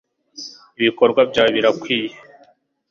[0.79, 2.19] Ibikorwa byawe birakwica